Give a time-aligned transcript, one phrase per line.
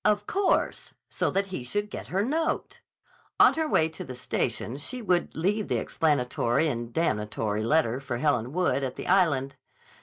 [0.03, 2.79] Of course; so that he should get her note!
[3.39, 8.17] On her way to the station she would leave the explanatory and damnatory letter for
[8.17, 9.57] Helen Wood at the Island.